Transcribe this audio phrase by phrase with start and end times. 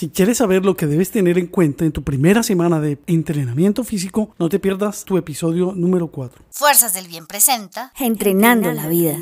[0.00, 3.84] Si quieres saber lo que debes tener en cuenta en tu primera semana de entrenamiento
[3.84, 6.42] físico, no te pierdas tu episodio número 4.
[6.48, 9.18] Fuerzas del Bien presenta Entrenando la vida.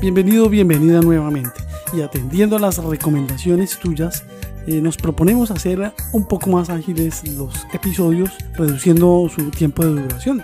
[0.00, 1.60] Bienvenido, bienvenida nuevamente.
[1.92, 4.24] Y atendiendo a las recomendaciones tuyas,
[4.66, 10.42] eh, nos proponemos hacer un poco más ágiles los episodios, reduciendo su tiempo de duración.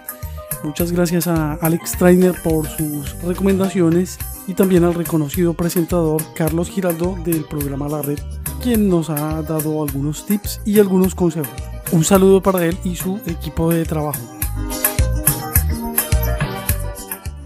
[0.64, 7.16] Muchas gracias a Alex Trainer por sus recomendaciones y también al reconocido presentador Carlos Giraldo
[7.24, 8.20] del programa La Red,
[8.62, 11.50] quien nos ha dado algunos tips y algunos consejos.
[11.90, 14.20] Un saludo para él y su equipo de trabajo.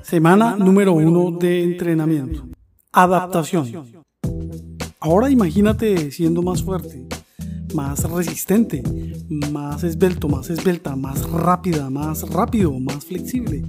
[0.03, 2.47] Semana número uno de entrenamiento.
[2.93, 4.05] Adaptación.
[5.01, 7.06] Ahora imagínate siendo más fuerte,
[7.77, 8.83] más resistente,
[9.29, 13.63] más esbelto, más esbelta, más rápida, más rápido, más flexible.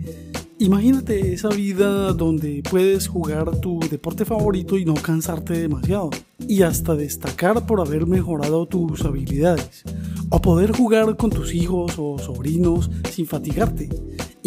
[0.59, 6.09] Imagínate esa vida donde puedes jugar tu deporte favorito y no cansarte demasiado.
[6.39, 9.83] Y hasta destacar por haber mejorado tus habilidades.
[10.29, 13.89] O poder jugar con tus hijos o sobrinos sin fatigarte.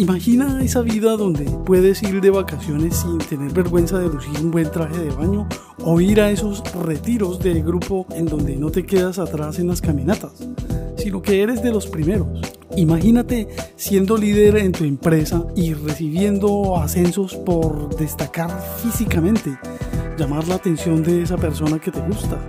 [0.01, 4.71] Imagina esa vida donde puedes ir de vacaciones sin tener vergüenza de lucir un buen
[4.71, 9.19] traje de baño o ir a esos retiros de grupo en donde no te quedas
[9.19, 10.31] atrás en las caminatas,
[10.97, 12.41] sino que eres de los primeros.
[12.75, 18.49] Imagínate siendo líder en tu empresa y recibiendo ascensos por destacar
[18.81, 19.55] físicamente,
[20.17, 22.39] llamar la atención de esa persona que te gusta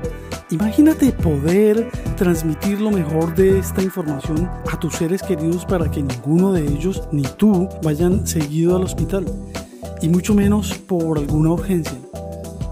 [0.52, 6.52] Imagínate poder transmitir lo mejor de esta información a tus seres queridos para que ninguno
[6.52, 9.26] de ellos ni tú vayan seguido al hospital
[10.00, 11.98] y mucho menos por alguna urgencia.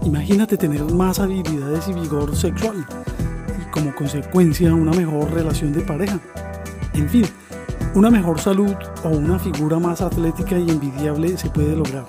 [0.03, 2.85] Imagínate tener más habilidades y vigor sexual
[3.59, 6.19] y como consecuencia una mejor relación de pareja.
[6.93, 7.25] En fin,
[7.95, 12.05] una mejor salud o una figura más atlética y envidiable se puede lograr.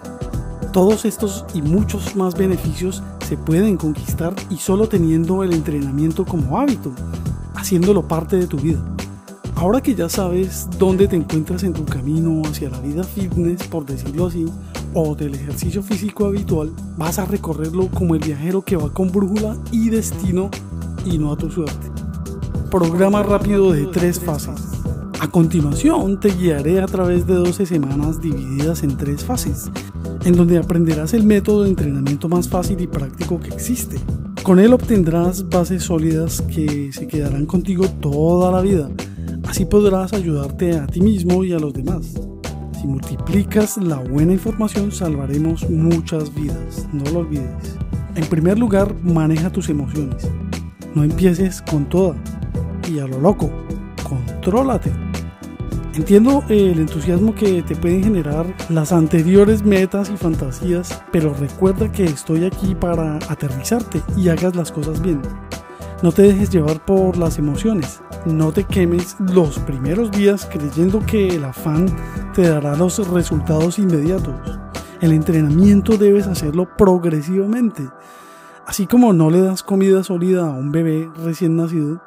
[0.73, 6.59] Todos estos y muchos más beneficios se pueden conquistar y solo teniendo el entrenamiento como
[6.59, 6.93] hábito,
[7.63, 8.85] haciéndolo parte de tu vida.
[9.55, 13.87] Ahora que ya sabes dónde te encuentras en tu camino hacia la vida fitness, por
[13.87, 14.47] decirlo así,
[14.95, 19.57] o del ejercicio físico habitual, vas a recorrerlo como el viajero que va con brújula
[19.71, 20.51] y destino
[21.05, 21.89] y no a tu suerte.
[22.71, 24.61] Programa rápido de tres fases.
[25.21, 29.71] A continuación te guiaré a través de 12 semanas divididas en tres fases
[30.25, 33.99] en donde aprenderás el método de entrenamiento más fácil y práctico que existe.
[34.43, 38.91] Con él obtendrás bases sólidas que se quedarán contigo toda la vida.
[39.47, 42.15] Así podrás ayudarte a ti mismo y a los demás.
[42.81, 47.77] Si multiplicas la buena información salvaremos muchas vidas, no lo olvides.
[48.17, 50.29] En primer lugar, maneja tus emociones.
[50.97, 52.17] No empieces con toda
[52.91, 53.49] y a lo loco.
[54.03, 55.12] Contrólate.
[55.95, 62.05] Entiendo el entusiasmo que te pueden generar las anteriores metas y fantasías, pero recuerda que
[62.05, 65.21] estoy aquí para aterrizarte y hagas las cosas bien.
[66.03, 68.01] No te dejes llevar por las emociones.
[68.25, 71.87] No te quemes los primeros días creyendo que el afán
[72.33, 74.61] te dará los resultados inmediatos.
[75.03, 77.87] El entrenamiento debes hacerlo progresivamente.
[78.67, 82.01] Así como no le das comida sólida a un bebé recién nacido,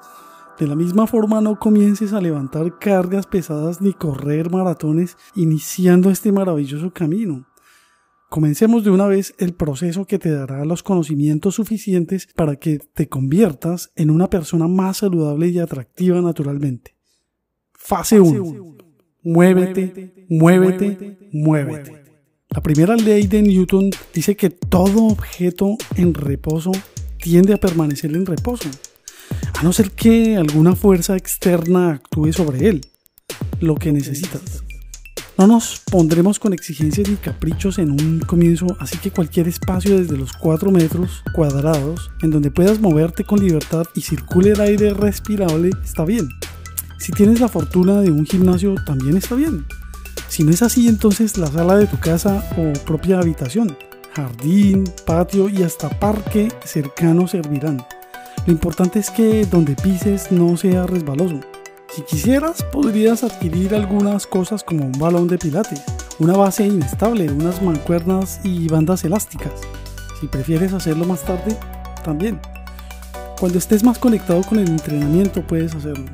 [0.59, 6.31] de la misma forma no comiences a levantar cargas pesadas ni correr maratones iniciando este
[6.31, 7.45] maravilloso camino.
[8.29, 13.07] Comencemos de una vez el proceso que te dará los conocimientos suficientes para que te
[13.07, 16.95] conviertas en una persona más saludable y atractiva naturalmente.
[17.73, 18.75] Fase 1.
[19.23, 22.03] Muévete, muévete, muévete.
[22.49, 26.71] La primera ley de Newton dice que todo objeto en reposo
[27.17, 28.69] tiende a permanecer en reposo
[29.57, 32.81] a no ser que alguna fuerza externa actúe sobre él,
[33.59, 34.63] lo que necesitas.
[35.37, 40.17] No nos pondremos con exigencias ni caprichos en un comienzo, así que cualquier espacio desde
[40.17, 45.71] los 4 metros cuadrados en donde puedas moverte con libertad y circule el aire respirable
[45.83, 46.29] está bien.
[46.99, 49.65] Si tienes la fortuna de un gimnasio también está bien.
[50.29, 53.77] Si no es así, entonces la sala de tu casa o propia habitación,
[54.13, 57.85] jardín, patio y hasta parque cercano servirán.
[58.45, 61.39] Lo importante es que donde pises no sea resbaloso.
[61.95, 65.81] Si quisieras, podrías adquirir algunas cosas como un balón de pilates,
[66.19, 69.53] una base inestable, unas mancuernas y bandas elásticas.
[70.19, 71.57] Si prefieres hacerlo más tarde,
[72.03, 72.39] también.
[73.39, 76.05] Cuando estés más conectado con el entrenamiento puedes hacerlo.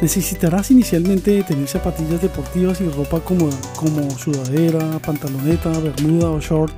[0.00, 6.74] Necesitarás inicialmente tener zapatillas deportivas y ropa cómoda, como sudadera, pantaloneta, bermuda o short.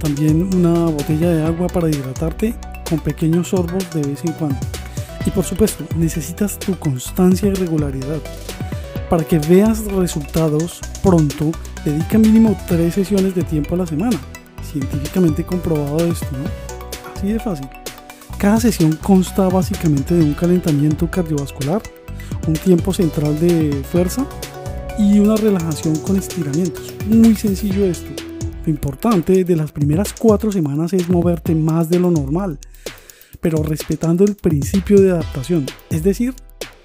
[0.00, 2.54] También una botella de agua para hidratarte
[2.88, 4.58] con pequeños sorbos de vez en cuando.
[5.26, 8.18] Y por supuesto, necesitas tu constancia y regularidad.
[9.08, 11.52] Para que veas resultados pronto,
[11.84, 14.18] Dedica mínimo 3 sesiones de tiempo a la semana.
[14.72, 16.48] Científicamente comprobado esto, ¿no?
[17.14, 17.68] Así de fácil.
[18.38, 21.82] Cada sesión consta básicamente de un calentamiento cardiovascular,
[22.48, 24.24] un tiempo central de fuerza
[24.98, 26.94] y una relajación con estiramientos.
[27.06, 28.13] Muy sencillo esto.
[28.64, 32.58] Lo importante de las primeras cuatro semanas es moverte más de lo normal,
[33.40, 36.34] pero respetando el principio de adaptación, es decir,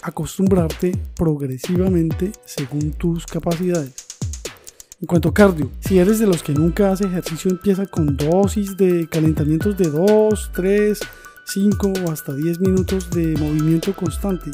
[0.01, 3.93] acostumbrarte progresivamente según tus capacidades.
[4.99, 8.75] En cuanto a cardio, si eres de los que nunca hace ejercicio, empieza con dosis
[8.75, 10.99] de calentamientos de 2, 3,
[11.45, 14.51] 5 o hasta 10 minutos de movimiento constante.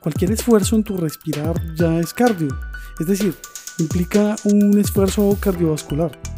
[0.00, 2.58] Cualquier esfuerzo en tu respirar ya es cardio,
[2.98, 3.34] es decir,
[3.78, 6.37] implica un esfuerzo cardiovascular.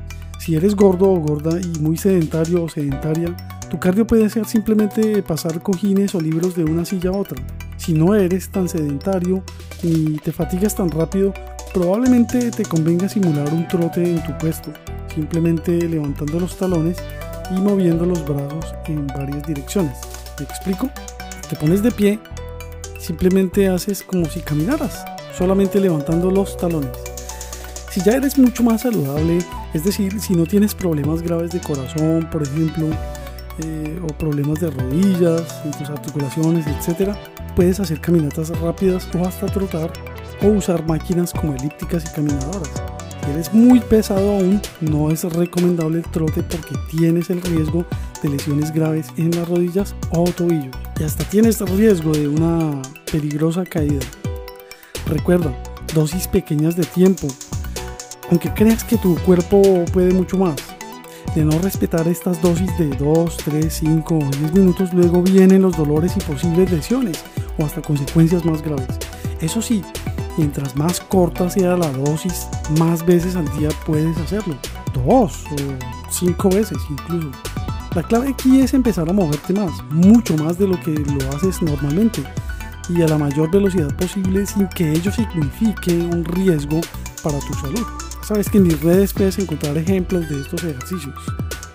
[0.50, 3.36] Si eres gordo o gorda y muy sedentario o sedentaria,
[3.70, 7.40] tu cardio puede ser simplemente pasar cojines o libros de una silla a otra.
[7.76, 9.44] Si no eres tan sedentario
[9.84, 11.32] ni te fatigas tan rápido,
[11.72, 14.72] probablemente te convenga simular un trote en tu puesto,
[15.14, 16.96] simplemente levantando los talones
[17.56, 19.98] y moviendo los brazos en varias direcciones.
[20.36, 20.90] ¿Me explico?
[21.48, 22.18] Te pones de pie,
[22.98, 25.04] simplemente haces como si caminaras,
[25.38, 26.98] solamente levantando los talones.
[27.92, 29.38] Si ya eres mucho más saludable,
[29.74, 32.88] es decir, si no tienes problemas graves de corazón, por ejemplo,
[33.64, 37.14] eh, o problemas de rodillas, en tus articulaciones, etc.,
[37.54, 39.92] puedes hacer caminatas rápidas o hasta trotar
[40.42, 42.70] o usar máquinas como elípticas y caminadoras.
[43.24, 47.84] Si eres muy pesado aún, no es recomendable el trote porque tienes el riesgo
[48.22, 52.80] de lesiones graves en las rodillas o tobillos y hasta tienes riesgo de una
[53.10, 54.00] peligrosa caída.
[55.06, 55.52] Recuerda,
[55.94, 57.28] dosis pequeñas de tiempo.
[58.30, 59.60] Aunque creas que tu cuerpo
[59.92, 60.56] puede mucho más,
[61.34, 65.76] de no respetar estas dosis de 2, 3, 5 o 10 minutos, luego vienen los
[65.76, 67.24] dolores y posibles lesiones
[67.58, 68.98] o hasta consecuencias más graves.
[69.40, 69.82] Eso sí,
[70.36, 72.48] mientras más corta sea la dosis,
[72.78, 74.56] más veces al día puedes hacerlo.
[74.94, 77.30] Dos o cinco veces incluso.
[77.94, 81.60] La clave aquí es empezar a moverte más, mucho más de lo que lo haces
[81.62, 82.22] normalmente
[82.88, 86.80] y a la mayor velocidad posible sin que ello signifique un riesgo
[87.22, 87.99] para tu salud.
[88.30, 91.16] Sabes que en mis redes puedes encontrar ejemplos de estos ejercicios.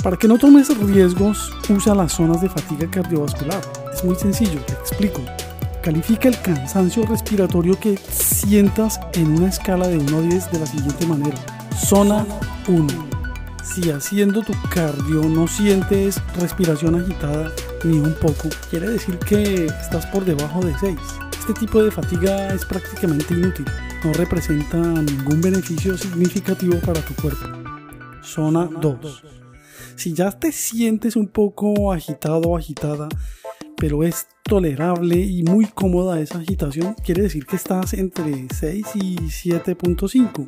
[0.02, 3.60] Para que no tomes riesgos, usa las zonas de fatiga cardiovascular.
[3.94, 5.22] Es muy sencillo, te explico.
[5.84, 10.66] Califica el cansancio respiratorio que sientas en una escala de 1 a 10 de la
[10.66, 11.38] siguiente manera.
[11.78, 12.26] Zona
[12.70, 12.88] 1.
[13.62, 17.52] Si haciendo tu cardio no sientes respiración agitada
[17.84, 20.96] ni un poco, quiere decir que estás por debajo de 6.
[21.48, 23.66] Este tipo de fatiga es prácticamente inútil
[24.04, 27.46] no representa ningún beneficio significativo para tu cuerpo.
[28.24, 29.24] Zona 2.
[29.96, 33.08] Si ya te sientes un poco agitado o agitada,
[33.78, 39.16] pero es tolerable y muy cómoda esa agitación, quiere decir que estás entre 6 y
[39.18, 40.48] 7.5.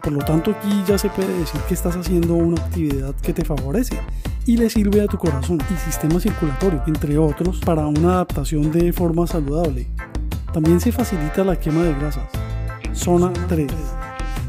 [0.00, 3.44] Por lo tanto, aquí ya se puede decir que estás haciendo una actividad que te
[3.44, 3.98] favorece
[4.46, 8.92] y le sirve a tu corazón y sistema circulatorio, entre otros, para una adaptación de
[8.92, 9.88] forma saludable.
[10.56, 12.30] También se facilita la quema de grasas.
[12.94, 13.70] Zona 3.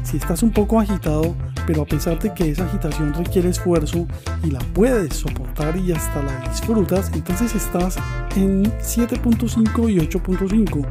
[0.04, 4.06] Si estás un poco agitado, pero a pesar de que esa agitación requiere esfuerzo
[4.42, 7.98] y la puedes soportar y hasta la disfrutas, entonces estás
[8.36, 10.86] en 7.5 y 8.5.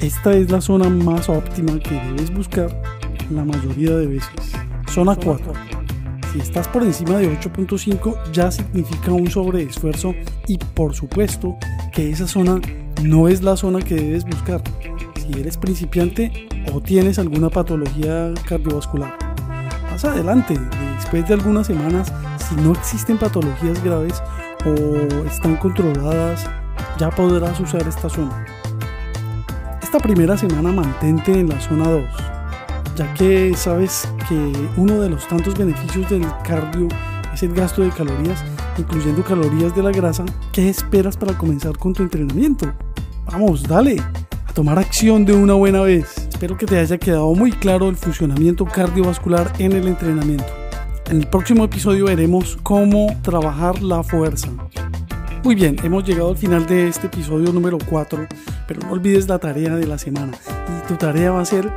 [0.00, 2.70] Esta es la zona más óptima que debes buscar
[3.30, 4.52] la mayoría de veces.
[4.88, 5.52] Zona 4.
[6.32, 10.14] Si estás por encima de 8.5 ya significa un sobreesfuerzo
[10.46, 11.58] y por supuesto
[11.92, 12.58] que esa zona
[13.02, 14.62] no es la zona que debes buscar.
[15.16, 19.16] Si eres principiante, o tienes alguna patología cardiovascular.
[19.90, 20.58] Más adelante,
[20.96, 22.12] después de algunas semanas,
[22.48, 24.22] si no existen patologías graves
[24.64, 26.48] o están controladas,
[26.98, 28.44] ya podrás usar esta zona.
[29.82, 32.04] Esta primera semana mantente en la zona 2,
[32.96, 36.88] ya que sabes que uno de los tantos beneficios del cardio
[37.32, 38.42] es el gasto de calorías,
[38.78, 40.24] incluyendo calorías de la grasa.
[40.52, 42.72] ¿Qué esperas para comenzar con tu entrenamiento?
[43.26, 43.96] Vamos, dale,
[44.46, 46.28] a tomar acción de una buena vez.
[46.28, 50.46] Espero que te haya quedado muy claro el funcionamiento cardiovascular en el entrenamiento.
[51.10, 54.48] En el próximo episodio veremos cómo trabajar la fuerza.
[55.44, 58.26] Muy bien, hemos llegado al final de este episodio número 4,
[58.66, 60.32] pero no olvides la tarea de la semana.
[60.68, 61.70] Y tu tarea va a ser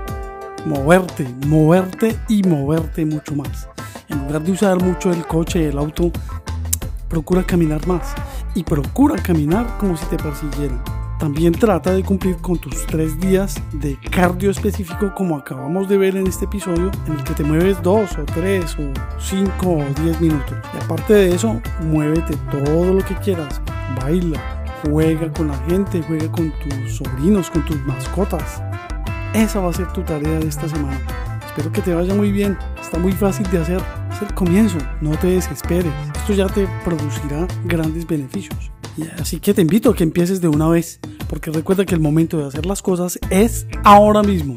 [0.65, 3.69] moverte, moverte y moverte mucho más.
[4.07, 6.11] En lugar de usar mucho el coche y el auto,
[7.09, 8.13] procura caminar más.
[8.55, 10.81] Y procura caminar como si te persiguieran.
[11.19, 16.15] También trata de cumplir con tus tres días de cardio específico como acabamos de ver
[16.15, 20.21] en este episodio en el que te mueves dos o tres o cinco o diez
[20.21, 20.57] minutos.
[20.73, 23.61] Y aparte de eso, muévete todo lo que quieras.
[24.01, 24.39] Baila,
[24.85, 28.63] juega con la gente, juega con tus sobrinos, con tus mascotas.
[29.33, 31.01] Esa va a ser tu tarea de esta semana.
[31.45, 32.57] Espero que te vaya muy bien.
[32.79, 33.98] Está muy fácil de hacer.
[34.21, 34.77] El comienzo.
[35.01, 35.93] No te desesperes.
[36.15, 38.71] Esto ya te producirá grandes beneficios.
[39.19, 40.99] Así que te invito a que empieces de una vez.
[41.29, 44.55] Porque recuerda que el momento de hacer las cosas es ahora mismo.